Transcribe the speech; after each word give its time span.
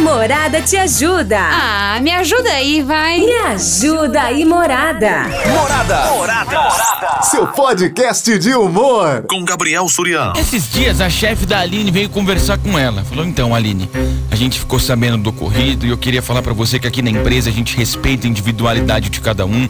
Morada 0.00 0.62
te 0.62 0.76
ajuda. 0.76 1.38
Ah, 1.38 1.98
me 2.00 2.10
ajuda 2.10 2.50
aí, 2.50 2.82
vai. 2.82 3.20
Me 3.20 3.32
ajuda 3.32 4.22
aí, 4.22 4.44
Morada. 4.46 5.24
Morada. 5.46 6.10
Morada. 6.10 6.60
Morada. 6.60 7.22
Seu 7.22 7.46
podcast 7.46 8.38
de 8.38 8.54
humor. 8.54 9.24
Com 9.28 9.44
Gabriel 9.44 9.86
Surião. 9.88 10.32
Esses 10.36 10.72
dias 10.72 11.00
a 11.02 11.10
chefe 11.10 11.44
da 11.44 11.60
Aline 11.60 11.90
veio 11.90 12.08
conversar 12.08 12.56
com 12.56 12.78
ela. 12.78 13.04
Falou: 13.04 13.26
"Então, 13.26 13.54
Aline, 13.54 13.90
a 14.30 14.36
gente 14.36 14.58
ficou 14.58 14.80
sabendo 14.80 15.18
do 15.18 15.30
ocorrido 15.30 15.84
e 15.84 15.90
eu 15.90 15.98
queria 15.98 16.22
falar 16.22 16.40
para 16.40 16.54
você 16.54 16.78
que 16.78 16.86
aqui 16.86 17.02
na 17.02 17.10
empresa 17.10 17.50
a 17.50 17.52
gente 17.52 17.76
respeita 17.76 18.26
a 18.26 18.30
individualidade 18.30 19.10
de 19.10 19.20
cada 19.20 19.44
um 19.44 19.68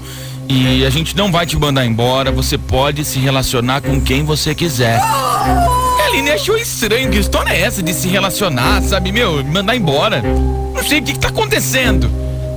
e 0.49 0.85
a 0.85 0.91
gente 0.91 1.17
não 1.17 1.33
vai 1.33 1.45
te 1.45 1.57
mandar 1.57 1.85
embora, 1.85 2.31
você 2.31 2.57
pode 2.57 3.05
se 3.05 3.19
relacionar 3.19 3.81
com 3.81 4.01
quem 4.01 4.25
você 4.25 4.55
quiser." 4.55 5.01
A 5.01 5.90
Aline 6.11 6.33
achou 6.33 6.57
estranho, 6.57 7.09
que 7.09 7.19
história 7.19 7.53
é 7.53 7.61
essa 7.61 7.81
de 7.81 7.95
se 7.95 8.09
relacionar, 8.09 8.83
sabe, 8.83 9.13
meu, 9.13 9.45
mandar 9.45 9.77
embora? 9.77 10.21
Não 10.21 10.83
sei 10.83 10.99
o 10.99 11.03
que, 11.05 11.13
que 11.13 11.21
tá 11.21 11.29
acontecendo. 11.29 12.11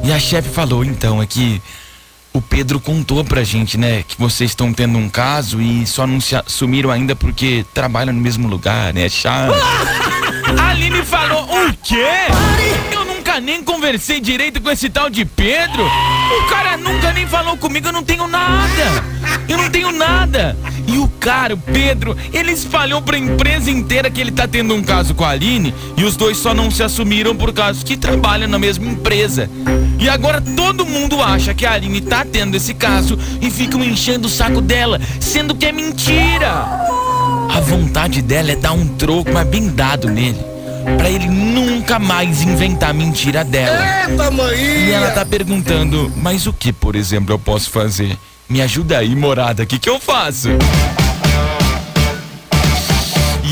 E 0.04 0.12
a 0.12 0.20
chefe 0.20 0.50
falou, 0.50 0.84
então, 0.84 1.22
é 1.22 1.28
que 1.28 1.62
o 2.34 2.42
Pedro 2.42 2.80
contou 2.80 3.24
pra 3.24 3.44
gente, 3.44 3.78
né, 3.78 4.04
que 4.08 4.20
vocês 4.20 4.50
estão 4.50 4.74
tendo 4.74 4.98
um 4.98 5.08
caso 5.08 5.62
e 5.62 5.86
só 5.86 6.08
não 6.08 6.20
se 6.20 6.36
assumiram 6.36 6.90
ainda 6.90 7.16
porque 7.16 7.64
trabalham 7.76 8.12
no 8.12 8.20
mesmo 8.20 8.48
lugar, 8.48 8.92
né? 8.92 9.08
Chato. 9.08 9.54
A 10.60 10.70
Aline 10.74 11.06
falou, 11.06 11.44
o 11.44 11.74
quê? 11.84 12.08
Eu 12.92 13.06
nunca 13.06 13.40
nem 13.40 13.64
conversei 13.64 14.20
direito 14.20 14.60
com 14.62 14.72
esse 14.72 14.90
tal 14.90 15.12
de 15.12 15.26
Pedro. 15.26 15.86
O 15.86 16.50
cara 16.50 16.76
nunca 16.76 17.14
nem 17.14 17.28
falou 17.28 17.56
comigo, 17.56 17.88
eu 17.88 17.94
não 17.94 18.04
tenho 18.04 18.28
nada. 18.28 19.04
Eu 19.48 19.60
não 19.60 19.70
tenho 19.70 19.92
nada. 19.92 20.58
E 20.88 20.98
o 20.98 21.08
cara, 21.24 21.54
o 21.54 21.58
Pedro, 21.58 22.18
ele 22.34 22.52
espalhou 22.52 23.02
pra 23.02 23.18
empresa 23.18 23.72
inteira 23.72 24.12
que 24.12 24.20
ele 24.20 24.32
tá 24.32 24.46
tendo 24.46 24.76
um 24.76 24.84
caso 24.84 25.16
com 25.16 25.24
a 25.24 25.30
Aline 25.30 25.74
e 25.96 26.04
os 26.04 26.18
dois 26.18 26.38
só 26.38 26.54
não 26.54 26.70
se 26.70 26.84
assumiram 26.84 27.34
por 27.34 27.54
causa 27.54 27.84
que 27.84 27.96
trabalham 27.96 28.50
na 28.50 28.60
mesma 28.60 28.86
empresa. 28.86 29.50
E 30.00 30.10
agora 30.10 30.42
todo 30.42 30.86
mundo 30.86 31.24
acha 31.24 31.54
que 31.54 31.66
a 31.66 31.72
Aline 31.72 32.02
tá 32.02 32.26
tendo 32.30 32.56
esse 32.56 32.74
caso 32.74 33.18
e 33.42 33.50
ficam 33.50 33.82
enchendo 33.82 34.28
o 34.28 34.30
saco 34.30 34.60
dela, 34.60 35.00
sendo 35.22 35.56
que 35.56 35.66
é 35.66 35.72
mentira. 35.72 36.66
A 37.50 37.60
vontade 37.62 38.22
dela 38.22 38.52
é 38.52 38.56
dar 38.56 38.74
um 38.74 38.86
troco, 38.86 39.32
mas 39.32 39.48
bem 39.48 39.70
dado 39.70 40.10
nele. 40.10 40.40
Pra 40.98 41.10
ele 41.10 41.30
nunca 41.30 41.98
mais 42.00 42.42
inventar 42.42 42.94
mentira 42.94 43.46
dela. 43.46 44.10
Eita, 44.10 44.30
mãe! 44.30 44.58
E 44.58 44.92
ela 44.92 45.12
tá 45.12 45.26
perguntando, 45.26 46.12
mas 46.18 46.46
o 46.48 46.52
que, 46.52 46.74
por 46.74 46.98
exemplo, 46.98 47.34
eu 47.34 47.40
posso 47.40 47.70
fazer? 47.70 48.18
Me 48.50 48.62
ajuda 48.62 48.98
aí, 48.98 49.16
morada, 49.16 49.64
o 49.64 49.66
que, 49.66 49.80
que 49.80 49.90
eu 49.90 50.02
faço? 50.02 50.50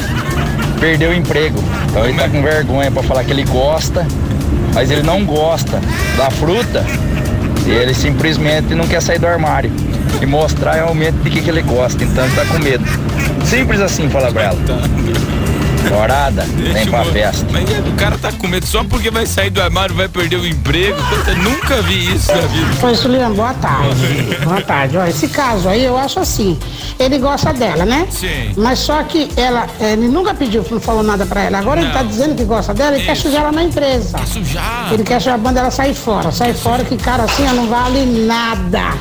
perder 0.80 1.10
o 1.10 1.14
emprego. 1.14 1.62
Então 1.88 2.04
ele 2.04 2.18
tá 2.18 2.28
com 2.28 2.42
vergonha 2.42 2.90
pra 2.90 3.02
falar 3.02 3.22
que 3.22 3.30
ele 3.30 3.44
gosta, 3.44 4.06
mas 4.74 4.90
ele 4.90 5.02
não 5.02 5.24
gosta 5.24 5.80
da 6.16 6.30
fruta 6.30 6.84
e 7.66 7.70
ele 7.70 7.94
simplesmente 7.94 8.74
não 8.74 8.88
quer 8.88 9.02
sair 9.02 9.18
do 9.18 9.26
armário 9.26 9.70
e 10.20 10.26
mostrar 10.26 10.72
realmente 10.72 11.18
de 11.18 11.30
que, 11.30 11.42
que 11.42 11.50
ele 11.50 11.62
gosta. 11.62 12.02
Então 12.02 12.24
ele 12.24 12.34
tá 12.34 12.44
com 12.46 12.58
medo. 12.58 12.84
Simples 13.44 13.80
assim, 13.80 14.08
fala 14.08 14.32
pra 14.32 14.44
ela. 14.44 14.58
Morada, 15.88 16.42
vem 16.42 16.86
pra 16.90 17.04
festa. 17.06 17.46
Mas 17.50 17.70
é, 17.70 17.78
o 17.80 17.92
cara 17.96 18.18
tá 18.18 18.30
com 18.32 18.46
medo 18.46 18.66
só 18.66 18.84
porque 18.84 19.10
vai 19.10 19.26
sair 19.26 19.50
do 19.50 19.60
armário, 19.62 19.94
vai 19.94 20.08
perder 20.08 20.36
o 20.36 20.46
emprego. 20.46 20.96
Eu 21.26 21.36
nunca 21.36 21.80
vi 21.82 22.14
isso 22.14 22.30
na 22.32 22.40
vida. 22.42 22.86
Oi, 22.86 22.94
Juliano, 22.94 23.34
boa 23.34 23.54
tarde. 23.54 24.36
boa 24.44 24.60
tarde. 24.60 24.96
Ó, 24.98 25.06
esse 25.06 25.28
caso 25.28 25.68
aí, 25.68 25.84
eu 25.84 25.96
acho 25.96 26.20
assim, 26.20 26.58
ele 26.98 27.18
gosta 27.18 27.52
dela, 27.52 27.84
né? 27.84 28.06
Sim. 28.10 28.52
Mas 28.56 28.78
só 28.80 29.02
que 29.02 29.30
ela, 29.36 29.66
ele 29.80 30.08
nunca 30.08 30.34
pediu, 30.34 30.64
não 30.70 30.80
falou 30.80 31.02
nada 31.02 31.24
pra 31.26 31.42
ela. 31.42 31.58
Agora 31.58 31.80
ele 31.80 31.90
tá 31.92 32.02
Não. 32.02 32.08
dizendo 32.10 32.34
que 32.34 32.44
gosta 32.44 32.74
dela 32.74 32.96
e 32.98 33.04
quer 33.04 33.12
Isso. 33.12 33.22
sujar 33.22 33.42
ela 33.42 33.52
na 33.52 33.62
empresa. 33.64 34.18
Sujar. 34.26 34.88
Ele 34.92 35.02
quer 35.04 35.18
sujar 35.20 35.34
a 35.34 35.38
banda 35.38 35.60
ela 35.60 35.70
sair 35.70 35.94
fora. 35.94 36.30
Sai 36.30 36.52
fora 36.52 36.84
que 36.84 36.96
cara 36.96 37.24
assim, 37.24 37.46
ó, 37.48 37.52
não 37.52 37.66
vale 37.68 38.04
nada. 38.26 38.94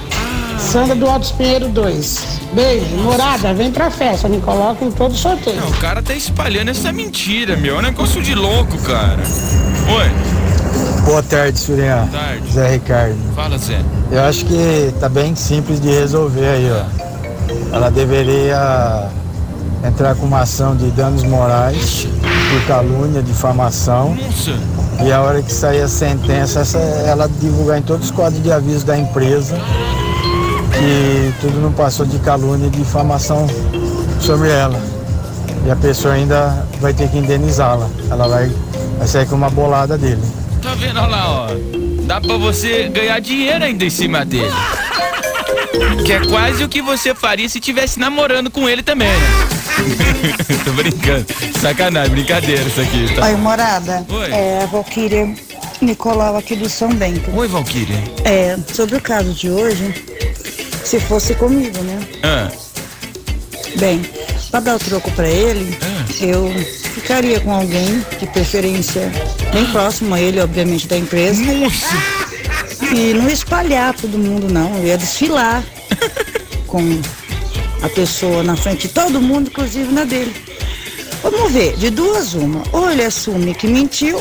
Sandra 0.60 0.96
do 0.96 1.08
Alto 1.08 1.34
Pinheiro 1.36 1.70
2. 1.70 2.40
Beijo, 2.54 2.96
morada, 2.98 3.54
vem 3.54 3.72
pra 3.72 3.90
festa, 3.90 4.28
me 4.28 4.40
coloca 4.42 4.84
em 4.84 4.92
todo 4.92 5.16
sorteio. 5.16 5.60
Não, 5.60 5.70
o 5.70 5.74
cara 5.76 6.02
tá 6.02 6.14
espalhando 6.14 6.70
essa 6.70 6.92
mentira, 6.92 7.56
meu. 7.56 7.76
É 7.76 7.80
um 7.80 7.82
negócio 7.82 8.22
de 8.22 8.36
louco, 8.36 8.78
cara. 8.80 9.22
Oi, 9.90 10.12
Boa 11.06 11.24
tarde, 11.24 11.58
Surian. 11.58 12.06
Boa 12.06 12.22
tarde. 12.22 12.52
Zé 12.52 12.70
Ricardo. 12.72 13.18
fala, 13.36 13.58
Zé. 13.58 13.80
Eu 14.12 14.22
acho 14.24 14.46
que 14.46 14.94
tá 15.00 15.10
bem 15.10 15.36
simples 15.36 15.80
de 15.80 15.90
resolver 15.90 16.46
aí, 16.46 16.70
ó. 16.72 17.76
Ela 17.76 17.90
deveria 17.90 19.08
entrar 19.84 20.14
com 20.16 20.26
uma 20.26 20.42
ação 20.42 20.76
de 20.76 20.92
danos 20.92 21.24
morais 21.24 22.08
por 22.52 22.68
calúnia, 22.68 23.24
difamação. 23.24 24.16
Nossa, 24.16 24.54
E 25.04 25.12
a 25.12 25.22
hora 25.22 25.42
que 25.42 25.52
sair 25.52 25.82
a 25.82 25.88
sentença, 25.88 26.60
essa, 26.60 26.78
ela 26.78 27.28
divulgar 27.40 27.80
em 27.80 27.82
todos 27.82 28.06
os 28.08 28.12
quadros 28.12 28.44
de 28.44 28.52
aviso 28.52 28.86
da 28.86 28.98
empresa 28.98 29.58
que 30.80 31.34
tudo 31.42 31.60
não 31.60 31.72
passou 31.74 32.06
de 32.06 32.18
calúnia 32.20 32.68
e 32.68 32.70
difamação 32.70 33.46
sobre 34.22 34.50
ela. 34.50 34.82
E 35.66 35.72
a 35.72 35.76
pessoa 35.76 36.14
ainda 36.14 36.66
vai 36.80 36.94
ter 36.94 37.10
que 37.10 37.18
indenizá-la. 37.18 37.90
Ela 38.10 38.28
vai, 38.28 38.52
vai 38.98 39.08
sair 39.08 39.28
com 39.28 39.36
uma 39.36 39.50
bolada 39.50 39.98
dele. 39.98 40.22
tá 40.64 40.74
vendo 40.76 40.98
Olha 40.98 41.08
lá, 41.08 41.30
ó. 41.30 41.48
Dá 42.04 42.22
pra 42.22 42.38
você 42.38 42.88
ganhar 42.90 43.20
dinheiro 43.20 43.64
ainda 43.64 43.86
em 43.86 43.90
cima 43.90 44.26
dele. 44.26 44.54
Que 46.06 46.14
é 46.14 46.26
quase 46.28 46.64
o 46.64 46.70
que 46.70 46.82
você 46.82 47.14
faria 47.14 47.48
se 47.48 47.60
tivesse 47.60 48.00
namorando 48.00 48.50
com 48.50 48.68
ele 48.68 48.82
também, 48.82 49.08
né? 49.08 49.48
Tô 50.66 50.72
brincando. 50.72 51.26
Sacanagem, 51.60 52.12
brincadeira 52.12 52.64
isso 52.64 52.82
aqui. 52.82 53.14
Tá? 53.16 53.28
Oi, 53.28 53.36
morada. 53.36 54.06
Oi. 54.10 54.32
É 54.32 54.64
a 54.64 54.66
Valquíria 54.66 55.36
Nicolau 55.82 56.36
aqui 56.36 56.56
do 56.56 56.68
São 56.68 56.90
Bento. 56.90 57.30
Oi, 57.36 57.48
Valkyria. 57.48 58.04
É, 58.26 58.58
sobre 58.74 58.96
o 58.98 59.02
caso 59.02 59.34
de 59.34 59.50
hoje, 59.50 59.94
se 60.90 61.00
fosse 61.00 61.36
comigo, 61.36 61.82
né? 61.84 62.00
Ah, 62.24 62.50
Bem, 63.78 64.02
pra 64.50 64.60
dar 64.60 64.76
o 64.76 64.80
troco 64.80 65.12
pra 65.12 65.28
ele, 65.30 65.78
Ah. 65.82 66.06
eu 66.24 66.52
ficaria 66.96 67.40
com 67.40 67.52
alguém, 67.54 68.04
de 68.20 68.26
preferência 68.28 69.12
bem 69.54 69.66
próximo 69.68 70.16
a 70.16 70.20
ele, 70.22 70.40
obviamente, 70.42 70.88
da 70.88 70.98
empresa. 70.98 71.42
nossa! 71.44 71.96
E 72.96 73.14
não 73.14 73.30
espalhar 73.30 73.94
todo 73.94 74.18
mundo, 74.18 74.52
não. 74.52 74.76
Eu 74.80 74.86
ia 74.88 74.98
desfilar 74.98 75.64
com 76.66 77.00
a 77.84 77.90
pessoa 77.90 78.42
na 78.42 78.56
frente 78.56 78.88
de 78.88 78.94
todo 78.94 79.22
mundo, 79.22 79.50
inclusive 79.52 79.92
na 79.94 80.04
dele. 80.06 80.34
Vamos 81.22 81.52
ver, 81.52 81.76
de 81.78 81.92
duas 81.92 82.34
uma. 82.34 82.64
Ou 82.72 82.90
ele 82.90 83.04
assume 83.04 83.54
que 83.54 83.68
mentiu, 83.68 84.20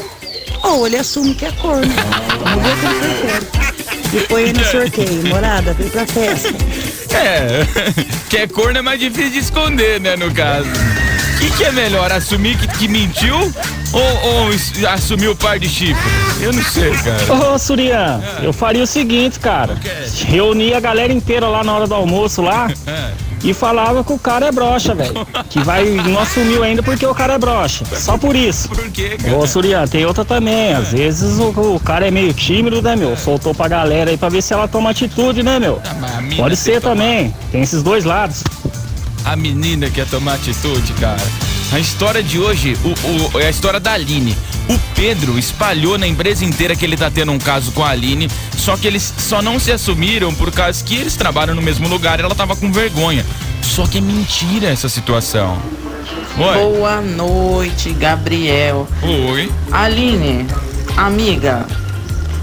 ou 0.63 0.87
ele 0.87 0.99
assume 0.99 1.35
que 1.35 1.47
é 1.47 1.53
corno. 1.53 1.91
Vamos 2.45 2.63
ver 2.63 2.73
o 2.75 2.77
que 2.77 3.01
prefere. 3.01 3.58
E 4.13 4.21
põe 4.29 4.53
no 4.53 4.65
sorteio, 4.65 5.27
morada, 5.29 5.73
vem 5.75 5.89
pra 5.89 6.07
festa. 6.07 6.49
É, 7.15 7.67
que 8.29 8.37
é 8.39 8.47
corno 8.47 8.79
é 8.79 8.83
mais 8.83 8.99
difícil 9.01 9.31
de 9.31 9.39
esconder, 9.39 10.01
né, 10.01 10.17
no 10.17 10.33
caso. 10.33 10.69
O 10.69 11.41
que, 11.41 11.51
que 11.57 11.65
é 11.65 11.73
melhor, 11.73 12.11
assumir 12.11 12.57
que, 12.59 12.67
que 12.67 12.89
mentiu 12.89 13.37
ou, 13.93 14.03
ou 14.03 14.51
assumir 14.89 15.29
o 15.29 15.37
par 15.37 15.59
de 15.59 15.69
chifre? 15.69 16.03
Eu 16.41 16.53
não 16.53 16.63
sei, 16.65 16.91
cara. 16.91 17.53
Ô, 17.55 17.59
Surian, 17.59 18.21
eu 18.43 18.53
faria 18.53 18.83
o 18.83 18.87
seguinte, 18.87 19.39
cara. 19.39 19.79
Reunir 20.27 20.75
a 20.75 20.81
galera 20.81 21.13
inteira 21.13 21.47
lá 21.47 21.63
na 21.63 21.73
hora 21.75 21.87
do 21.87 21.95
almoço 21.95 22.43
lá 22.43 22.69
É. 22.87 23.28
e 23.43 23.55
falava 23.55 24.03
que 24.05 24.13
o 24.13 24.19
cara 24.19 24.47
é 24.47 24.53
broxa, 24.53 24.95
velho. 24.95 25.15
Que 25.49 25.61
vai, 25.61 25.85
não 25.85 26.19
assumiu 26.19 26.63
ainda 26.63 26.83
porque 26.83 27.07
o 27.07 27.15
cara 27.15 27.35
é 27.35 27.39
broxa. 27.39 27.85
Só 27.97 28.19
por 28.19 28.35
isso. 28.37 28.69
Por 28.69 28.91
quê, 28.91 29.17
cara? 29.21 29.37
Ô, 29.37 29.47
Surya, 29.47 29.87
tem 29.87 30.05
outra 30.05 30.25
também. 30.25 30.73
Às 30.73 30.93
vezes 30.93 31.39
o, 31.39 31.49
o 31.75 31.81
cara 31.81 32.07
é 32.07 32.11
meio 32.11 32.33
tímido, 32.33 32.83
né, 32.83 32.97
meu? 32.97 33.17
Soltou 33.17 33.55
pra 33.55 33.69
galera 33.69 34.11
aí 34.11 34.17
pra 34.17 34.29
ver 34.29 34.43
se 34.43 34.53
ela 34.53 34.67
toma 34.69 34.91
atitude, 34.91 35.43
né, 35.43 35.59
meu? 35.59 35.81
Ah, 35.85 36.23
Pode 36.37 36.57
ser 36.57 36.81
também. 36.81 37.35
Tem 37.51 37.63
esses 37.63 37.83
dois 37.83 38.05
lados. 38.05 38.43
A 39.25 39.37
menina 39.37 39.91
quer 39.91 40.07
tomar 40.07 40.35
atitude, 40.35 40.93
cara. 40.95 41.21
A 41.73 41.79
história 41.79 42.23
de 42.23 42.39
hoje 42.39 42.77
o, 42.85 43.37
o- 43.37 43.41
é 43.41 43.47
a 43.47 43.51
história 43.51 43.79
da 43.79 43.93
Aline. 43.93 44.37
O 44.69 44.79
Pedro 44.95 45.39
espalhou 45.39 45.99
na 45.99 46.07
empresa 46.07 46.45
inteira 46.45 46.75
que 46.75 46.85
ele 46.85 46.97
tá 46.97 47.11
tendo 47.11 47.33
um 47.33 47.39
caso 47.39 47.73
com 47.73 47.83
a 47.85 47.91
Aline, 47.91 48.29
só 48.57 48.77
que 48.77 48.87
eles 48.87 49.13
só 49.19 49.41
não 49.43 49.59
se 49.59 49.71
assumiram 49.73 50.35
por 50.35 50.51
causa 50.51 50.83
que 50.85 50.97
eles 50.97 51.17
trabalham 51.17 51.55
no 51.55 51.63
mesmo 51.63 51.89
lugar 51.89 52.19
e 52.19 52.23
ela 52.23 52.35
tava 52.35 52.57
com 52.57 52.73
vergonha. 52.73 53.25
Só 53.63 53.87
que 53.87 53.99
é 53.99 54.01
mentira 54.01 54.69
essa 54.69 54.89
situação. 54.89 55.59
Oi. 56.39 56.55
Boa 56.55 57.01
noite, 57.01 57.91
Gabriel. 57.93 58.89
Oi. 59.03 59.51
Aline, 59.73 60.47
amiga, 60.97 61.67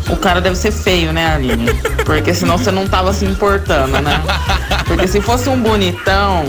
o 0.10 0.16
cara 0.18 0.40
deve 0.42 0.56
ser 0.56 0.72
feio, 0.72 1.12
né, 1.14 1.34
Aline? 1.36 1.74
Porque 2.06 2.34
senão 2.34 2.58
você 2.58 2.72
não 2.72 2.88
tava 2.88 3.14
se 3.14 3.26
importando, 3.26 4.00
né? 4.02 4.22
Porque 4.86 5.08
se 5.08 5.20
fosse 5.22 5.48
um 5.50 5.60
bonitão, 5.62 6.46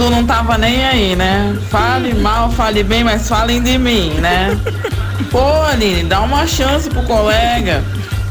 tu 0.00 0.08
não 0.08 0.24
tava 0.24 0.56
nem 0.56 0.82
aí, 0.82 1.14
né? 1.14 1.54
Fale 1.68 2.14
mal, 2.14 2.50
fale 2.50 2.82
bem, 2.82 3.04
mas 3.04 3.28
falem 3.28 3.62
de 3.62 3.76
mim, 3.76 4.14
né? 4.14 4.58
Pô, 5.30 5.62
Aline, 5.64 6.04
dá 6.04 6.22
uma 6.22 6.46
chance 6.46 6.88
pro 6.88 7.02
colega. 7.02 7.84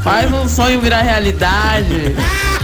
Faz 0.04 0.34
um 0.34 0.50
sonho 0.50 0.82
virar 0.82 1.04
realidade. 1.04 2.16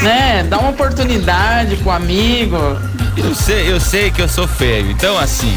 Né? 0.00 0.46
Dá 0.48 0.60
uma 0.60 0.70
oportunidade 0.70 1.74
pro 1.78 1.90
amigo. 1.90 2.56
Eu 3.16 3.34
sei, 3.34 3.72
eu 3.72 3.80
sei 3.80 4.12
que 4.12 4.22
eu 4.22 4.28
sou 4.28 4.46
feio. 4.46 4.92
Então, 4.92 5.18
assim, 5.18 5.52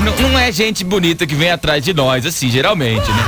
não, 0.00 0.14
não 0.28 0.38
é 0.38 0.52
gente 0.52 0.84
bonita 0.84 1.26
que 1.26 1.34
vem 1.34 1.50
atrás 1.50 1.82
de 1.82 1.94
nós, 1.94 2.26
assim, 2.26 2.50
geralmente, 2.50 3.10
né? 3.10 3.24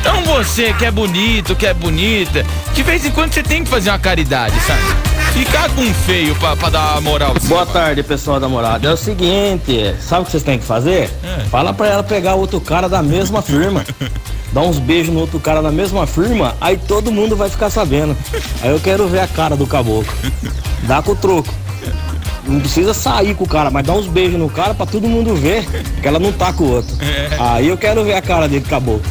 Então 0.00 0.22
você 0.24 0.74
que 0.74 0.84
é 0.84 0.90
bonito, 0.90 1.56
que 1.56 1.66
é 1.66 1.72
bonita, 1.72 2.44
de 2.74 2.82
vez 2.82 3.06
em 3.06 3.10
quando 3.10 3.32
você 3.32 3.42
tem 3.42 3.64
que 3.64 3.70
fazer 3.70 3.88
uma 3.88 3.98
caridade, 3.98 4.54
sabe? 4.60 5.13
Ficar 5.34 5.68
com 5.74 5.82
feio 5.92 6.32
pra, 6.36 6.54
pra 6.54 6.70
dar 6.70 7.00
moral. 7.00 7.34
Boa 7.46 7.66
tarde, 7.66 8.04
pessoal 8.04 8.38
da 8.38 8.48
morada. 8.48 8.88
É 8.88 8.92
o 8.92 8.96
seguinte, 8.96 9.92
sabe 10.00 10.22
o 10.22 10.24
que 10.26 10.30
vocês 10.30 10.44
têm 10.44 10.60
que 10.60 10.64
fazer? 10.64 11.10
É. 11.24 11.44
Fala 11.50 11.74
pra 11.74 11.88
ela 11.88 12.02
pegar 12.04 12.36
outro 12.36 12.60
cara 12.60 12.88
da 12.88 13.02
mesma 13.02 13.42
firma. 13.42 13.84
Dá 14.54 14.60
uns 14.60 14.78
beijos 14.78 15.12
no 15.12 15.18
outro 15.18 15.40
cara 15.40 15.60
da 15.60 15.72
mesma 15.72 16.06
firma, 16.06 16.54
aí 16.60 16.76
todo 16.76 17.10
mundo 17.10 17.34
vai 17.34 17.50
ficar 17.50 17.68
sabendo. 17.68 18.16
Aí 18.62 18.70
eu 18.70 18.78
quero 18.78 19.08
ver 19.08 19.18
a 19.18 19.26
cara 19.26 19.56
do 19.56 19.66
caboclo. 19.66 20.06
Dá 20.84 21.02
com 21.02 21.10
o 21.10 21.16
troco. 21.16 21.52
Não 22.46 22.60
precisa 22.60 22.94
sair 22.94 23.34
com 23.34 23.42
o 23.42 23.48
cara, 23.48 23.68
mas 23.72 23.84
dá 23.84 23.92
uns 23.92 24.06
beijos 24.06 24.38
no 24.38 24.48
cara 24.48 24.72
pra 24.72 24.86
todo 24.86 25.08
mundo 25.08 25.34
ver 25.34 25.66
que 26.00 26.06
ela 26.06 26.20
não 26.20 26.30
tá 26.30 26.52
com 26.52 26.62
o 26.62 26.70
outro. 26.74 26.94
Aí 27.40 27.66
eu 27.66 27.76
quero 27.76 28.04
ver 28.04 28.14
a 28.14 28.22
cara 28.22 28.46
dele, 28.46 28.64
caboclo. 28.68 29.02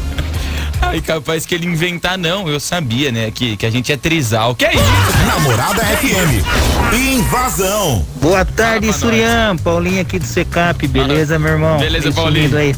Aí 0.90 1.02
capaz 1.02 1.46
que 1.46 1.56
ele 1.56 1.66
inventar, 1.66 2.18
não. 2.18 2.48
Eu 2.48 2.60
sabia, 2.60 3.12
né? 3.12 3.32
Que, 3.32 3.58
que 3.58 3.66
a 3.66 3.70
gente 3.70 3.92
é 3.92 3.98
trisal. 3.98 4.56
Que 4.56 4.66
é 4.66 4.74
isso? 4.74 5.26
Namorada 5.28 5.84
FM. 5.84 6.94
Invasão. 6.94 8.06
Boa 8.22 8.46
tarde, 8.46 8.88
pra 8.88 8.96
Surian. 8.98 9.56
Paulinho 9.58 10.02
aqui 10.02 10.20
do 10.20 10.26
Secap, 10.26 10.88
beleza, 10.88 11.40
meu 11.40 11.54
irmão? 11.54 11.78
Beleza, 11.80 12.10
Esse 12.10 12.16
Paulinho. 12.16 12.58
Aí. 12.58 12.76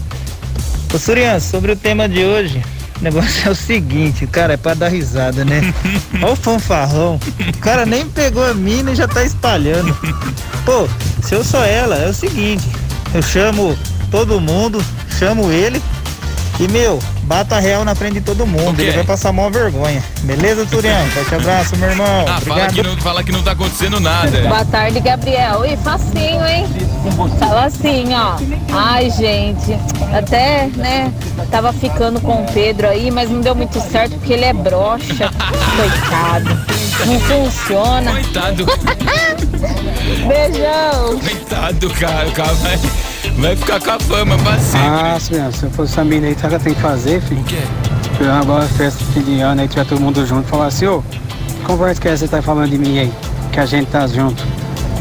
Ô, 0.94 0.98
Surian, 0.98 1.40
sobre 1.40 1.74
o 1.74 1.76
tema 1.76 2.08
de 2.08 2.24
hoje, 2.24 2.64
o 3.00 3.04
negócio 3.04 3.48
é 3.48 3.52
o 3.52 3.56
seguinte, 3.56 4.26
cara, 4.28 4.54
é 4.54 4.58
pra 4.58 4.74
dar 4.74 4.88
risada, 4.88 5.44
né? 5.44 5.74
Olha 6.22 6.32
o 6.32 6.36
fanfarrão. 6.36 7.20
O 7.54 7.58
cara 7.60 7.86
nem 7.86 8.08
pegou 8.08 8.46
a 8.46 8.54
mina 8.54 8.92
e 8.92 8.96
já 8.96 9.08
tá 9.08 9.24
espalhando. 9.24 9.96
Pô, 10.66 10.88
se 11.22 11.36
eu 11.36 11.44
sou 11.44 11.64
ela, 11.64 11.96
é 11.98 12.10
o 12.10 12.14
seguinte, 12.14 12.66
eu 13.14 13.22
chamo 13.22 13.78
todo 14.10 14.40
mundo, 14.40 14.84
chamo 15.20 15.52
ele 15.52 15.82
e, 16.60 16.68
meu, 16.70 17.00
bata 17.24 17.60
real 17.60 17.84
na 17.84 17.94
frente 17.94 18.16
de 18.16 18.22
todo 18.22 18.46
mundo. 18.46 18.80
Ele 18.80 18.92
vai 18.92 19.04
passar 19.04 19.34
mó 19.34 19.50
vergonha. 19.50 20.02
Beleza, 20.22 20.66
Surian? 20.68 21.06
Forte 21.14 21.36
abraço, 21.36 21.76
meu 21.78 21.90
irmão. 21.90 22.26
Ah, 22.28 22.40
fala 22.40 22.68
que, 22.68 22.84
não, 22.84 22.98
fala 22.98 23.24
que 23.24 23.32
não 23.32 23.44
tá 23.44 23.52
acontecendo 23.52 24.00
nada. 24.00 24.42
Boa 24.42 24.66
tarde, 24.66 25.00
Gabriel. 25.00 25.66
Ih, 25.66 25.78
facinho, 25.78 26.46
hein? 26.46 26.66
Fala 27.40 27.66
assim, 27.66 28.14
ó. 28.14 28.38
Ai, 28.74 29.10
gente, 29.12 29.78
até, 30.14 30.68
né, 30.76 31.14
tava 31.52 31.74
ficando 31.74 32.20
com 32.22 32.44
o 32.44 32.52
Pedro 32.52 32.88
aí, 32.88 33.12
mas 33.12 33.30
não 33.30 33.42
deu 33.42 33.56
muito 33.56 33.80
certo 33.82 34.16
porque 34.16 34.34
ele 34.34 34.46
é 34.46 34.54
broxa. 34.54 35.30
Coitado. 35.76 36.76
Não 37.06 37.20
funciona. 37.20 38.12
Coitado. 38.12 38.66
Beijão. 40.28 41.20
Coitado, 41.20 41.90
cara. 41.92 42.28
O 42.28 42.32
cara 42.32 42.54
vai, 43.38 43.56
ficar 43.56 43.80
com 43.80 43.92
a 43.92 44.00
fama 44.00 44.38
pra 44.38 44.58
sempre. 44.60 44.88
Ah, 44.88 45.18
senhor, 45.20 45.54
se 45.54 45.64
eu 45.64 45.72
fosse 45.72 45.94
essa 45.94 46.04
mina 46.04 46.28
aí, 46.28 46.36
sabe 46.36 46.48
o 46.48 46.50
que 46.50 46.56
eu 46.56 46.60
tenho 46.60 46.76
que 46.76 46.82
fazer, 46.82 47.22
filho? 47.22 47.42
O 47.42 47.44
quê? 47.44 47.62
Pegar 48.18 48.40
agora 48.40 48.66
festa 48.66 49.04
de 49.04 49.12
fim 49.12 49.22
de 49.22 49.42
ano 49.42 49.62
aí, 49.62 49.68
tiver 49.68 49.86
todo 49.86 50.00
mundo 50.00 50.26
junto, 50.26 50.48
falar 50.48 50.68
assim, 50.68 50.88
ô, 50.88 51.02
que 51.02 51.64
conversa 51.66 52.02
que 52.02 52.08
é 52.08 52.12
que 52.12 52.18
você 52.18 52.28
tá 52.28 52.42
falando 52.42 52.70
de 52.70 52.78
mim 52.78 53.00
aí? 53.00 53.14
Que 53.52 53.60
a 53.60 53.66
gente 53.66 53.90
tá 53.90 54.08
junto. 54.08 54.42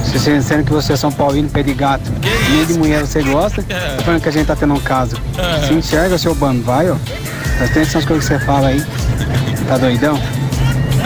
Se 0.05 0.19
você 0.19 0.43
sendo 0.43 0.65
que 0.65 0.73
você 0.73 0.93
é 0.93 0.97
São 0.97 1.11
Paulino, 1.11 1.49
pé 1.49 1.63
de 1.63 1.73
gato, 1.73 2.11
nem 2.51 2.65
de 2.65 2.75
mulher 2.75 3.07
você 3.07 3.23
gosta, 3.23 3.63
tá 3.97 4.03
falando 4.05 4.21
que 4.21 4.29
a 4.29 4.33
gente 4.33 4.47
tá 4.47 4.55
tendo 4.55 4.75
um 4.75 4.81
caso. 4.81 5.17
É. 5.39 5.67
Se 5.67 5.73
enxerga, 5.73 6.19
seu 6.19 6.35
bando, 6.35 6.63
vai, 6.63 6.91
ó. 6.91 6.97
Presta 7.57 7.65
atenção 7.65 8.01
nas 8.01 8.09
coisas 8.09 8.29
que 8.29 8.35
você 8.35 8.45
fala 8.45 8.69
aí. 8.69 8.85
Tá 9.67 9.79
doidão? 9.79 10.21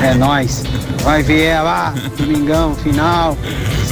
É 0.02 0.14
nóis. 0.14 0.64
Vai 1.02 1.22
ver 1.22 1.44
ela, 1.44 1.94
domingão, 2.18 2.74
final. 2.74 3.36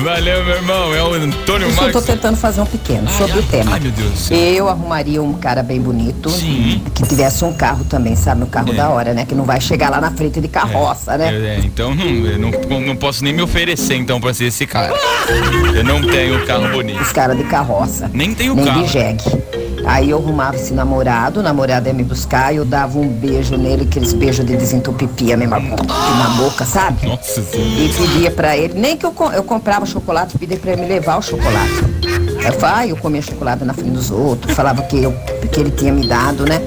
Valeu, 0.02 0.44
meu 0.44 0.54
irmão. 0.56 0.94
É 0.94 1.02
o 1.02 1.14
Antônio 1.14 1.68
Isso 1.68 1.76
eu 1.76 1.76
tô 1.78 1.82
Marcos. 1.84 2.04
tentando 2.04 2.36
fazer 2.36 2.60
um 2.60 2.66
pequeno 2.66 3.08
sobre 3.10 3.38
o 3.38 3.42
tema. 3.44 3.72
Ai, 3.72 3.80
meu 3.80 3.90
Deus 3.90 4.10
do 4.10 4.16
céu. 4.18 4.36
Eu 4.36 4.68
arrumaria 4.68 5.22
um 5.22 5.32
cara 5.32 5.62
bem 5.62 5.80
bonito, 5.80 6.28
que 6.94 7.02
tivesse 7.06 7.42
um 7.44 7.54
carro 7.54 7.84
também, 7.84 8.14
sabe? 8.14 8.42
Um 8.42 8.46
carro 8.46 8.70
É. 8.72 8.74
da 8.76 8.90
hora, 8.90 9.14
né? 9.14 9.24
Que 9.24 9.34
não 9.34 9.44
vai 9.44 9.60
chegar 9.60 9.88
lá 9.90 9.98
na 10.00 10.10
frente 10.10 10.40
de 10.40 10.48
carroça, 10.48 11.16
né? 11.16 11.28
É, 11.34 11.56
é, 11.56 11.60
então 11.64 11.94
não, 11.94 12.04
eu 12.04 12.38
não, 12.38 12.80
não 12.80 12.96
posso 12.96 13.24
nem 13.24 13.32
me 13.32 13.40
oferecer 13.40 13.94
então 13.94 14.20
pra 14.20 14.34
ser 14.34 14.44
esse 14.46 14.66
cara. 14.66 14.92
Eu 15.74 15.84
não 15.84 16.02
tenho 16.02 16.44
carro 16.44 16.68
bonito. 16.68 17.00
Os 17.00 17.12
caras 17.12 17.36
de 17.38 17.44
carroça. 17.44 18.10
Nem 18.12 18.34
tenho 18.34 18.54
Nem 18.54 18.64
carro. 18.66 18.82
de 18.84 18.92
jegue. 18.92 19.24
Aí 19.86 20.10
eu 20.10 20.18
arrumava 20.18 20.56
esse 20.56 20.74
namorado, 20.74 21.38
o 21.38 21.42
namorado 21.42 21.86
ia 21.86 21.94
me 21.94 22.02
buscar 22.02 22.52
e 22.52 22.56
eu 22.56 22.64
dava 22.64 22.98
um 22.98 23.08
beijo 23.08 23.56
nele, 23.56 23.84
aqueles 23.84 24.12
beijos 24.12 24.44
de 24.44 24.56
desentupir 24.56 25.08
pia 25.08 25.36
mesmo, 25.36 25.54
na 25.54 26.28
boca, 26.36 26.64
sabe? 26.64 27.06
Nossa 27.06 27.40
E 27.56 27.94
pedia 27.96 28.32
pra 28.32 28.56
ele, 28.56 28.74
nem 28.74 28.96
que 28.96 29.06
eu, 29.06 29.14
eu 29.32 29.44
comprava 29.44 29.86
chocolate, 29.86 30.36
pedia 30.36 30.58
pra 30.58 30.72
ele 30.72 30.82
me 30.82 30.88
levar 30.88 31.18
o 31.18 31.22
chocolate. 31.22 31.84
Aí 32.40 32.46
eu 32.46 32.52
falava, 32.54 32.80
ah, 32.80 32.86
eu 32.88 32.96
comia 32.96 33.22
chocolate 33.22 33.64
na 33.64 33.72
frente 33.72 33.90
dos 33.90 34.10
outros, 34.10 34.52
falava 34.54 34.82
que, 34.82 35.04
eu, 35.04 35.12
que 35.52 35.60
ele 35.60 35.70
tinha 35.70 35.92
me 35.92 36.06
dado, 36.06 36.44
né? 36.44 36.60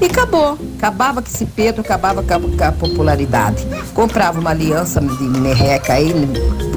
E 0.00 0.04
acabou. 0.04 0.56
Acabava 0.76 1.20
com 1.20 1.28
esse 1.28 1.44
Pedro, 1.44 1.80
acabava 1.80 2.22
com 2.22 2.34
a, 2.34 2.38
com 2.38 2.64
a 2.64 2.72
popularidade. 2.72 3.66
Comprava 3.94 4.38
uma 4.38 4.50
aliança 4.50 5.00
de 5.00 5.24
merreca 5.24 5.94
aí, 5.94 6.12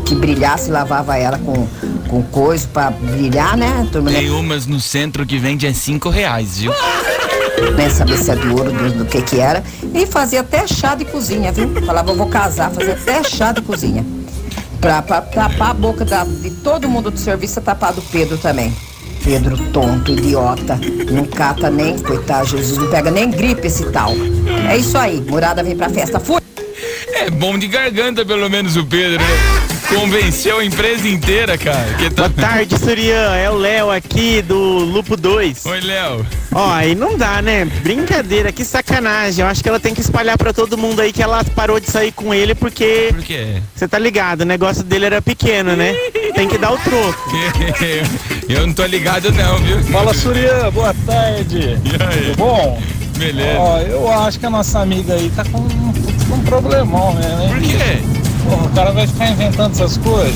que 0.05 0.15
brilhasse, 0.15 0.71
lavava 0.71 1.17
ela 1.17 1.37
com, 1.37 1.67
com 2.11 2.21
coisa 2.23 2.67
pra 2.67 2.91
brilhar, 2.91 3.55
né? 3.55 3.87
Turma, 3.91 4.11
né? 4.11 4.19
Tem 4.19 4.29
umas 4.29 4.67
no 4.67 4.81
centro 4.81 5.25
que 5.25 5.37
vende 5.39 5.65
a 5.65 5.73
5 5.73 6.09
reais, 6.09 6.57
viu? 6.59 6.73
né, 7.77 7.89
saber 7.89 8.17
se 8.17 8.29
é 8.31 8.35
de 8.35 8.47
ouro, 8.49 8.71
do, 8.71 8.91
do 8.99 9.05
que 9.05 9.21
que 9.21 9.39
era, 9.39 9.63
e 9.93 10.05
fazia 10.05 10.41
até 10.41 10.67
chá 10.67 10.93
de 10.95 11.05
cozinha, 11.05 11.51
viu? 11.51 11.69
Falava, 11.85 12.11
eu 12.11 12.15
vou 12.17 12.27
casar, 12.27 12.69
fazia 12.71 12.93
até 12.93 13.23
chá 13.23 13.51
de 13.53 13.61
cozinha. 13.61 14.05
Pra, 14.81 15.01
pra 15.01 15.21
tapar 15.21 15.69
a 15.69 15.73
boca 15.73 16.03
da- 16.03 16.23
de 16.25 16.49
todo 16.49 16.89
mundo 16.89 17.11
do 17.11 17.17
serviço, 17.19 17.59
é 17.59 17.61
tapar 17.61 17.93
do 17.93 18.01
Pedro 18.01 18.37
também. 18.37 18.73
Pedro 19.23 19.55
tonto, 19.71 20.11
idiota, 20.11 20.79
não 21.11 21.23
cata 21.25 21.69
nem, 21.69 21.97
coitado, 21.99 22.47
Jesus, 22.47 22.77
não 22.77 22.89
pega 22.89 23.11
nem 23.11 23.29
gripe 23.29 23.67
esse 23.67 23.85
tal. 23.91 24.11
É 24.69 24.75
isso 24.75 24.97
aí, 24.97 25.21
morada 25.21 25.63
vem 25.63 25.75
pra 25.77 25.87
festa, 25.89 26.19
fui! 26.19 26.41
É 27.13 27.29
bom 27.29 27.57
de 27.59 27.67
garganta, 27.67 28.25
pelo 28.25 28.49
menos, 28.49 28.75
o 28.75 28.83
Pedro, 28.85 29.19
né? 29.19 29.60
Convenceu 29.93 30.59
a 30.59 30.65
empresa 30.65 31.07
inteira, 31.07 31.57
cara. 31.57 31.93
Que 31.97 32.09
tá... 32.09 32.29
Boa 32.29 32.29
tarde, 32.29 32.77
Surian. 32.77 33.35
É 33.35 33.49
o 33.49 33.55
Léo 33.55 33.91
aqui 33.91 34.41
do 34.41 34.55
Lupo 34.55 35.17
2. 35.17 35.65
Oi, 35.65 35.81
Léo. 35.81 36.25
Ó, 36.53 36.71
aí 36.71 36.95
não 36.95 37.17
dá, 37.17 37.41
né? 37.41 37.65
Brincadeira, 37.65 38.51
que 38.51 38.63
sacanagem. 38.63 39.43
Eu 39.43 39.51
acho 39.51 39.61
que 39.61 39.69
ela 39.69 39.79
tem 39.79 39.93
que 39.93 40.01
espalhar 40.01 40.37
pra 40.37 40.53
todo 40.53 40.77
mundo 40.77 41.01
aí 41.01 41.11
que 41.11 41.21
ela 41.21 41.43
parou 41.43 41.79
de 41.79 41.89
sair 41.89 42.11
com 42.11 42.33
ele 42.33 42.55
porque. 42.55 43.09
Por 43.13 43.23
quê? 43.23 43.61
Você 43.75 43.87
tá 43.87 43.99
ligado, 43.99 44.41
o 44.41 44.45
negócio 44.45 44.83
dele 44.83 45.05
era 45.05 45.21
pequeno, 45.21 45.75
né? 45.75 45.93
Tem 46.33 46.47
que 46.47 46.57
dar 46.57 46.71
o 46.71 46.77
troco. 46.77 47.31
Eu 48.47 48.65
não 48.65 48.73
tô 48.73 48.85
ligado, 48.85 49.31
não, 49.33 49.57
viu? 49.57 49.83
Fala, 49.83 50.13
Surya, 50.13 50.71
boa 50.71 50.95
tarde. 51.05 51.77
E 51.83 52.03
aí? 52.03 52.25
Tudo 52.27 52.37
bom? 52.37 52.81
Beleza. 53.17 53.59
Ó, 53.59 53.79
eu 53.79 54.11
acho 54.11 54.39
que 54.39 54.45
a 54.45 54.49
nossa 54.49 54.79
amiga 54.79 55.13
aí 55.13 55.29
tá 55.35 55.43
com, 55.45 55.59
um 55.59 56.43
problemão 56.45 57.13
mesmo, 57.13 57.41
hein? 57.41 57.49
Por 57.49 57.61
quê? 57.61 58.20
Porra, 58.51 58.65
o 58.65 58.69
cara 58.71 58.91
vai 58.91 59.07
ficar 59.07 59.29
inventando 59.31 59.71
essas 59.71 59.97
coisas. 59.97 60.35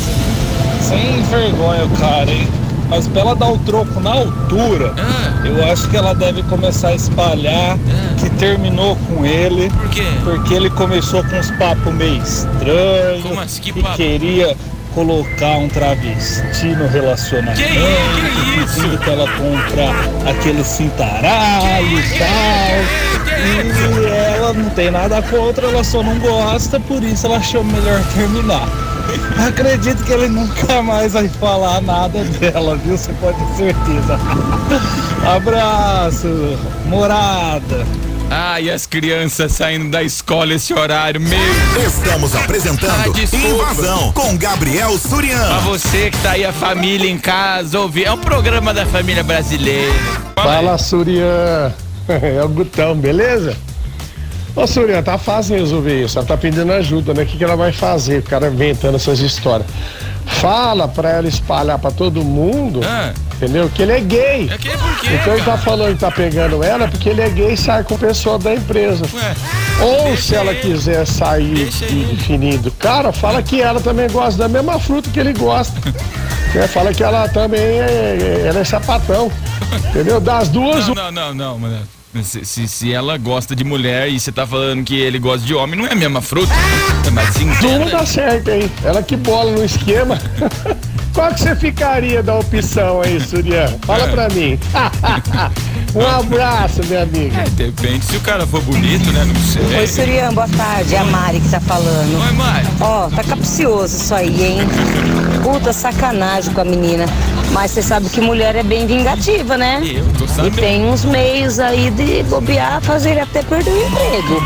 Sem 0.81 1.21
vergonha 1.23 1.87
cara, 1.99 2.31
hein? 2.31 2.47
Mas 2.87 3.07
pra 3.07 3.21
ela 3.21 3.35
dar 3.35 3.47
o 3.51 3.57
troco 3.59 3.99
na 3.99 4.11
altura, 4.11 4.93
Ah. 4.97 5.45
eu 5.45 5.71
acho 5.71 5.89
que 5.89 5.97
ela 5.97 6.13
deve 6.13 6.43
começar 6.43 6.89
a 6.89 6.95
espalhar 6.95 7.77
que 8.19 8.29
terminou 8.31 8.95
com 9.07 9.25
ele. 9.25 9.69
Por 9.71 9.89
quê? 9.89 10.03
Porque 10.23 10.53
ele 10.53 10.69
começou 10.69 11.23
com 11.23 11.35
uns 11.35 11.49
papos 11.51 11.91
meio 11.93 12.21
estranhos. 12.21 13.23
Como 13.23 13.39
assim? 13.41 13.61
Que 13.61 13.73
que 13.73 13.81
papo? 13.81 13.95
queria 13.97 14.55
colocar 14.93 15.57
um 15.57 15.67
travesti 15.67 16.67
no 16.67 16.87
relacionamento. 16.87 17.57
Que 17.57 17.67
que 17.67 18.59
isso? 18.63 18.75
Pedindo 18.75 18.97
pra 18.99 19.13
ela 19.13 19.27
comprar 19.31 19.95
aquele 20.29 20.63
cintaralho 20.63 21.99
e 21.99 22.17
tal. 22.19 23.25
E 23.37 23.59
ela 23.59 23.89
não 23.89 24.04
tem 24.75 24.91
nada 24.91 25.21
contra, 25.21 25.67
ela 25.67 25.83
só 25.83 26.03
não 26.03 26.17
gosta, 26.19 26.79
por 26.79 27.03
isso 27.03 27.25
ela 27.25 27.37
achou 27.37 27.63
melhor 27.63 28.01
terminar. 28.13 28.67
Acredito 29.47 30.03
que 30.03 30.11
ele 30.11 30.27
nunca 30.27 30.81
mais 30.81 31.13
vai 31.13 31.27
falar 31.29 31.81
nada 31.81 32.23
dela, 32.23 32.75
viu? 32.75 32.97
Você 32.97 33.13
pode 33.13 33.37
ter 33.37 33.73
certeza. 33.73 34.19
Abraço, 35.35 36.27
morada. 36.85 37.85
Ah, 38.29 38.59
e 38.59 38.71
as 38.71 38.85
crianças 38.87 39.51
saindo 39.51 39.89
da 39.91 40.01
escola 40.01 40.53
esse 40.55 40.73
horário, 40.73 41.21
meu. 41.21 41.39
Estamos 41.85 42.35
apresentando 42.35 43.13
Ah. 43.13 43.35
Invasão 43.37 44.11
com 44.13 44.35
Gabriel 44.35 44.89
Pra 44.99 45.09
Surian. 45.09 45.59
você 45.63 46.09
que 46.09 46.17
tá 46.19 46.31
aí 46.31 46.43
a 46.43 46.51
família 46.51 47.09
em 47.09 47.19
casa, 47.19 47.79
ouvir. 47.79 48.05
É 48.05 48.11
um 48.11 48.17
programa 48.17 48.73
da 48.73 48.85
família 48.85 49.23
brasileira. 49.23 49.93
Fala, 50.35 50.77
Surian. 50.77 51.71
É 52.07 52.43
o 52.43 52.47
Gutão, 52.49 52.95
beleza? 52.95 53.57
Ô, 54.55 54.65
Surian, 54.65 55.03
tá 55.03 55.17
fácil 55.17 55.57
resolver 55.57 56.03
isso. 56.03 56.17
Ela 56.17 56.27
tá 56.27 56.37
pedindo 56.37 56.71
ajuda, 56.71 57.13
né? 57.13 57.23
O 57.23 57.25
que, 57.25 57.37
que 57.37 57.43
ela 57.43 57.55
vai 57.57 57.71
fazer? 57.73 58.19
O 58.19 58.23
cara 58.23 58.47
inventando 58.47 58.95
essas 58.95 59.19
histórias. 59.19 59.67
Fala 60.25 60.87
pra 60.87 61.09
ela 61.09 61.27
espalhar 61.27 61.77
pra 61.77 61.91
todo 61.91 62.23
mundo, 62.23 62.79
entendeu? 63.35 63.69
Que 63.69 63.83
ele 63.83 63.91
é 63.91 63.99
gay. 63.99 64.49
É 64.51 64.57
que 64.57 64.69
por 64.69 64.99
quê, 64.99 65.07
Então 65.21 65.33
ele 65.33 65.43
tá 65.43 65.51
cara? 65.51 65.57
falando 65.59 65.93
que 65.93 65.99
tá 65.99 66.09
pegando 66.11 66.63
ela 66.63 66.87
porque 66.87 67.09
ele 67.09 67.21
é 67.21 67.29
gay 67.29 67.53
e 67.53 67.57
sai 67.57 67.83
com 67.83 67.93
o 67.95 67.97
pessoal 67.99 68.39
da 68.39 68.53
empresa. 68.55 69.05
Ou 69.81 70.17
se 70.17 70.33
ela 70.35 70.55
quiser 70.55 71.05
sair 71.05 71.69
definindo, 71.69 72.71
cara, 72.71 73.11
fala 73.11 73.43
que 73.43 73.61
ela 73.61 73.79
também 73.79 74.09
gosta 74.09 74.39
da 74.39 74.47
mesma 74.47 74.79
fruta 74.79 75.09
que 75.11 75.19
ele 75.19 75.33
gosta. 75.33 75.75
Né? 76.55 76.67
Fala 76.69 76.93
que 76.93 77.03
ela 77.03 77.27
também 77.27 77.59
é, 77.59 78.45
ela 78.47 78.61
é 78.61 78.63
sapatão. 78.63 79.29
Entendeu? 79.91 80.21
Das 80.21 80.47
duas, 80.47 80.87
Não, 80.87 80.95
não, 80.95 81.11
não, 81.11 81.33
não, 81.33 81.59
mano. 81.59 81.79
Se, 82.23 82.45
se, 82.45 82.67
se 82.67 82.93
ela 82.93 83.17
gosta 83.17 83.55
de 83.55 83.63
mulher 83.63 84.09
e 84.09 84.19
você 84.19 84.31
tá 84.31 84.45
falando 84.47 84.83
que 84.83 84.95
ele 84.95 85.19
gosta 85.19 85.45
de 85.45 85.53
homem, 85.53 85.77
não 85.77 85.85
é 85.85 85.91
a 85.91 85.95
mesma 85.95 86.21
fruta. 86.21 86.53
Mas 87.11 87.29
sim. 87.35 87.49
Tudo 87.59 87.89
dá 87.91 88.05
certo, 88.05 88.49
hein? 88.49 88.71
Ela 88.83 89.03
que 89.03 89.15
bola 89.17 89.51
no 89.51 89.63
esquema. 89.63 90.17
Qual 91.13 91.33
que 91.33 91.41
você 91.41 91.55
ficaria 91.55 92.21
da 92.21 92.35
opção 92.35 93.01
aí, 93.01 93.19
Surian? 93.21 93.67
Fala 93.85 94.07
pra 94.09 94.27
mim. 94.29 94.59
um 95.95 96.05
abraço, 96.19 96.81
minha 96.85 97.03
amiga. 97.03 97.41
É, 97.41 97.49
depende 97.51 98.05
se 98.05 98.17
o 98.17 98.21
cara 98.21 98.45
for 98.45 98.61
bonito, 98.61 99.09
né? 99.11 99.23
Não 99.25 99.35
sei. 99.41 99.79
Oi, 99.79 99.87
Surian, 99.87 100.33
boa 100.33 100.47
tarde. 100.49 100.95
É 100.95 100.99
a 100.99 101.03
Mari 101.05 101.39
que 101.39 101.49
tá 101.49 101.59
falando. 101.59 102.21
Oi, 102.25 102.31
Mari. 102.33 102.67
Ó, 102.81 103.09
tá 103.09 103.23
capcioso 103.23 103.95
isso 103.97 104.13
aí, 104.13 104.43
hein? 104.43 104.57
Puta 105.41 105.71
sacanagem 105.71 106.53
com 106.53 106.61
a 106.61 106.65
menina. 106.65 107.05
Mas 107.51 107.71
você 107.71 107.81
sabe 107.81 108.09
que 108.09 108.19
mulher 108.19 108.55
é 108.55 108.63
bem 108.63 108.85
vingativa, 108.85 109.57
né? 109.57 109.81
Eu 109.85 110.05
tô 110.17 110.25
E 110.25 110.27
sabendo. 110.27 110.55
tem 110.57 110.83
uns 110.85 111.05
meios 111.05 111.59
aí 111.59 111.89
de 111.91 112.23
bobear, 112.23 112.81
fazer 112.81 113.11
ele 113.11 113.19
até 113.21 113.41
perder 113.43 113.69
o 113.71 113.87
emprego. 113.87 114.43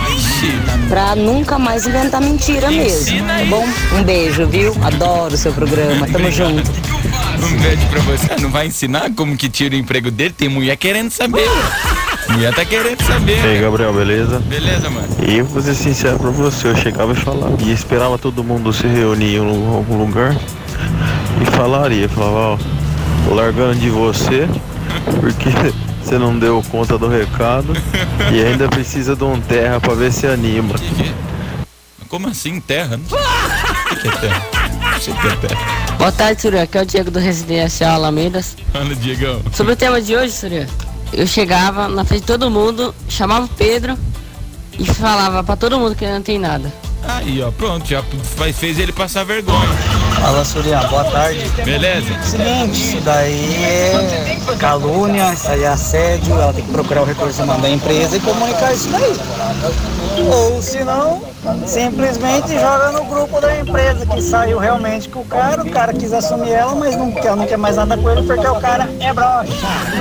Pra 0.88 1.16
nunca 1.16 1.58
mais 1.58 1.88
inventar 1.88 2.22
mentira 2.22 2.70
mesmo. 2.70 3.18
Tá 3.26 3.46
bom? 3.50 3.66
Um 3.98 4.04
beijo, 4.04 4.46
viu? 4.46 4.76
Adoro 4.84 5.34
o 5.34 5.38
seu 5.38 5.52
programa. 5.54 6.06
Tamo 6.08 6.30
junto. 6.30 6.70
Um 7.44 7.62
beijo 7.62 7.88
pra 7.88 8.00
você. 8.02 8.36
Não 8.42 8.50
vai 8.52 8.68
ensinar 8.68 9.10
como 9.16 9.36
que 9.38 9.50
tira 9.50 9.76
o 9.76 9.78
emprego 9.78 10.12
dele? 10.12 10.34
Tem 10.38 10.50
mulher 10.50 10.76
querendo 10.78 11.10
saber. 11.12 11.48
Mulher 12.30 12.54
tá 12.54 12.64
querendo 12.66 13.02
saber. 13.04 13.38
E 13.44 13.48
aí, 13.48 13.62
Gabriel, 13.62 13.94
beleza? 13.94 14.40
Beleza, 14.40 14.90
mano. 14.90 15.08
E 15.28 15.38
eu 15.38 15.46
vou 15.46 15.62
ser 15.62 15.74
sincero 15.76 16.20
pra 16.20 16.30
você, 16.30 16.68
eu 16.68 16.76
chegava 16.76 17.12
e 17.14 17.16
falava, 17.16 17.58
e 17.62 17.72
esperava 17.72 18.18
todo 18.18 18.44
mundo 18.44 18.72
se 18.74 18.86
reunir 18.88 19.36
em 19.36 19.40
um- 19.42 19.74
algum 19.76 19.98
lugar 19.98 20.36
e 21.42 21.46
falaria, 21.56 22.08
falava, 22.10 22.36
ó, 22.36 22.58
tô 23.28 23.34
largando 23.34 23.76
de 23.80 23.90
você 23.90 24.48
porque 25.20 25.50
você 26.04 26.18
não 26.18 26.38
deu 26.38 26.64
conta 26.70 26.98
do 26.98 27.08
recado 27.08 27.74
e 28.32 28.44
ainda 28.44 28.68
precisa 28.68 29.16
de 29.16 29.24
um 29.24 29.40
terra 29.40 29.80
pra 29.80 29.94
ver 29.96 30.12
se 30.12 30.28
anima. 30.28 30.76
Como 32.08 32.28
assim, 32.28 32.60
terra? 32.60 33.00
O 33.92 33.96
que 33.96 34.08
é 34.08 34.12
terra? 34.12 34.46
O 34.96 35.00
que 35.00 35.28
é 35.28 35.36
terra? 35.48 35.89
Boa 36.00 36.12
tarde, 36.12 36.42
Surya. 36.42 36.64
Aqui 36.64 36.78
é 36.78 36.82
o 36.82 36.86
Diego 36.86 37.12
do 37.12 37.20
Residencial 37.20 37.94
Alamedas. 37.96 38.56
Fala, 38.72 38.96
Diegão. 38.96 39.42
Sobre 39.54 39.74
o 39.74 39.76
tema 39.76 40.02
de 40.02 40.16
hoje, 40.16 40.34
Surya, 40.34 40.68
eu 41.14 41.28
chegava 41.28 41.88
na 41.88 42.04
frente 42.06 42.22
de 42.22 42.28
todo 42.28 42.50
mundo, 42.50 42.96
chamava 43.08 43.46
o 43.46 43.50
Pedro 43.50 43.98
e 44.80 44.86
falava 44.86 45.44
pra 45.44 45.56
todo 45.56 45.78
mundo 45.78 45.96
que 45.96 46.06
ele 46.06 46.14
não 46.14 46.22
tem 46.22 46.40
nada. 46.40 46.72
Aí, 47.04 47.42
ó, 47.42 47.50
pronto, 47.52 47.88
já 47.88 48.04
faz- 48.38 48.58
fez 48.58 48.78
ele 48.80 48.92
passar 48.92 49.24
vergonha. 49.26 49.68
Fala, 50.22 50.44
Surian, 50.46 50.82
boa 50.90 51.04
tarde. 51.06 51.40
Beleza? 51.64 52.08
Seguinte, 52.24 52.78
isso 52.96 53.02
daí 53.02 53.56
é 53.64 54.38
calúnia, 54.60 55.34
isso 55.34 55.48
aí 55.50 55.64
é 55.64 55.68
assédio, 55.68 56.34
ela 56.34 56.54
tem 56.54 56.64
que 56.64 56.72
procurar 56.72 57.02
o 57.02 57.06
recurso 57.06 57.42
humano 57.44 57.62
da 57.62 57.70
empresa 57.70 58.18
e 58.18 58.20
comunicar 58.20 58.74
isso 58.74 58.90
daí. 58.90 59.16
Ou 60.28 60.62
se 60.62 60.84
não, 60.84 61.22
simplesmente 61.66 62.54
joga 62.54 62.92
no 62.92 63.06
grupo 63.06 63.40
da 63.40 63.60
empresa 63.60 64.06
que 64.06 64.22
saiu 64.22 64.58
realmente 64.60 65.08
com 65.10 65.22
o 65.22 65.26
cara, 65.26 65.64
o 65.64 65.70
cara 65.70 65.94
quis 65.94 66.12
assumir 66.12 66.52
ela, 66.52 66.76
mas 66.76 66.96
não 66.96 67.12
quer, 67.12 67.36
não 67.36 67.46
quer 67.46 67.58
mais 67.58 67.78
nada 67.78 67.98
com 67.98 68.10
ele 68.10 68.24
porque 68.24 68.48
o 68.48 68.60
cara 68.60 68.90
é 69.00 69.14
broxa, 69.14 69.54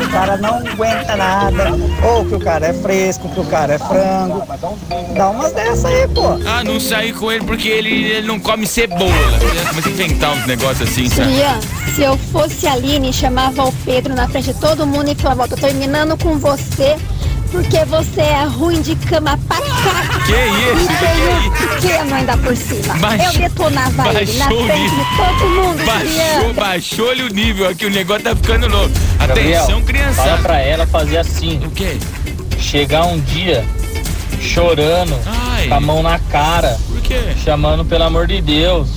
o 0.04 0.11
cara 0.11 0.37
não 0.37 0.57
aguenta 0.57 1.16
nada, 1.16 1.71
ou 2.02 2.25
que 2.25 2.35
o 2.35 2.40
cara 2.40 2.66
é 2.66 2.73
fresco, 2.73 3.28
que 3.28 3.40
o 3.40 3.45
cara 3.45 3.75
é 3.75 3.78
frango. 3.78 4.42
Dá 5.14 5.30
umas 5.30 5.52
dessas 5.52 5.85
aí, 5.85 6.09
pô. 6.09 6.38
Ah, 6.47 6.64
não 6.64 6.80
saí 6.80 7.12
com 7.12 7.30
ele 7.30 7.45
porque 7.45 7.68
ele, 7.68 8.04
ele 8.04 8.26
não 8.26 8.38
come 8.40 8.66
cebola. 8.66 9.09
Mas 9.75 9.87
inventar 9.87 10.33
uns 10.33 10.47
negócios 10.47 10.88
assim, 10.88 11.09
sabe? 11.09 11.30
Se 11.95 12.02
eu 12.02 12.16
fosse 12.16 12.66
a 12.66 12.73
Aline, 12.73 13.12
chamava 13.12 13.64
o 13.64 13.73
Pedro 13.85 14.14
na 14.14 14.28
frente 14.28 14.52
de 14.52 14.61
todo 14.61 14.87
mundo 14.87 15.11
e 15.11 15.14
falava, 15.14 15.45
ó, 15.45 15.49
tô 15.49 15.57
terminando 15.57 16.16
com 16.23 16.38
você 16.38 16.97
porque 17.50 17.85
você 17.87 18.21
é 18.21 18.45
ruim 18.45 18.81
de 18.83 18.95
cama 18.97 19.38
pra 19.49 19.57
cá. 19.57 19.64
Que 20.26 20.33
isso? 20.33 20.90
E 20.93 20.97
tenho 20.99 21.69
pequeno 21.71 22.14
ainda 22.14 22.37
por 22.37 22.57
cima. 22.57 22.95
Baixou- 22.95 23.33
eu 23.43 23.49
detonava 23.49 24.21
ele 24.21 24.33
na 24.38 24.47
o 24.47 24.49
frente 24.49 24.78
nível. 24.78 24.99
de 24.99 25.17
todo 25.17 25.49
mundo, 25.50 25.85
Baixou, 25.87 26.55
baixou-lhe 26.55 27.23
o 27.23 27.28
nível 27.28 27.69
aqui, 27.69 27.87
o 27.87 27.90
negócio 27.90 28.25
tá 28.25 28.37
ficando 28.37 28.69
louco. 28.69 28.90
Gabriel, 29.19 29.62
Atenção, 29.62 29.83
criança. 29.83 30.14
Fala 30.23 30.38
pra 30.38 30.61
ela 30.61 30.87
fazer 30.87 31.19
assim. 31.19 31.59
O 31.64 31.71
quê? 31.71 31.97
Chegar 32.59 33.07
um 33.07 33.19
dia 33.21 33.64
chorando, 34.40 35.14
com 35.69 35.75
a 35.75 35.81
mão 35.81 36.02
na 36.02 36.19
cara. 36.19 36.76
Por 36.88 37.00
quê? 37.00 37.21
Chamando 37.45 37.85
pelo 37.85 38.05
amor 38.05 38.26
de 38.26 38.40
Deus. 38.40 38.88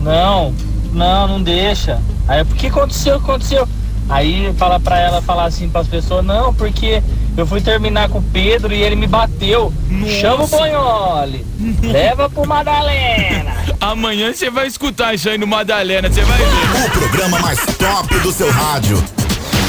Não, 0.00 0.54
não, 0.92 1.28
não 1.28 1.42
deixa. 1.42 2.00
Aí, 2.26 2.44
por 2.44 2.56
que 2.56 2.68
aconteceu? 2.68 3.16
O 3.16 3.18
que 3.20 3.30
aconteceu? 3.30 3.68
Aí 4.08 4.52
fala 4.58 4.80
pra 4.80 4.98
ela 4.98 5.22
falar 5.22 5.44
assim 5.44 5.68
pras 5.68 5.86
pessoas, 5.86 6.24
não, 6.24 6.52
porque 6.54 7.02
eu 7.36 7.46
fui 7.46 7.60
terminar 7.60 8.08
com 8.08 8.18
o 8.18 8.22
Pedro 8.22 8.72
e 8.72 8.82
ele 8.82 8.96
me 8.96 9.06
bateu. 9.06 9.72
Chama 10.20 10.44
o 10.44 10.46
Bonhole. 10.46 11.46
Leva 11.82 12.28
pro 12.28 12.46
Madalena. 12.46 13.54
Amanhã 13.80 14.32
você 14.32 14.50
vai 14.50 14.66
escutar 14.66 15.14
isso 15.14 15.28
aí 15.28 15.38
no 15.38 15.46
Madalena, 15.46 16.08
você 16.10 16.22
vai 16.22 16.38
ver. 16.38 16.86
O 16.86 16.90
programa 16.90 17.38
mais 17.40 17.58
top 17.76 18.18
do 18.18 18.32
seu 18.32 18.50
rádio. 18.50 19.02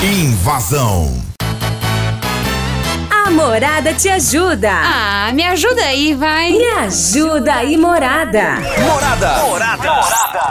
Invasão. 0.04 1.22
A 3.10 3.30
Morada 3.30 3.94
te 3.94 4.10
ajuda. 4.10 4.72
Ah, 4.72 5.32
me 5.34 5.44
ajuda 5.44 5.82
aí, 5.84 6.14
vai. 6.14 6.52
Me 6.52 6.66
ajuda 6.66 7.54
aí, 7.54 7.78
Morada. 7.78 8.56
Morada. 8.80 9.44
Morada. 9.44 10.02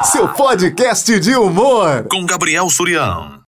Seu 0.04 0.28
podcast 0.28 1.20
de 1.20 1.34
humor. 1.34 2.06
Com 2.08 2.24
Gabriel 2.24 2.70
Surian. 2.70 3.32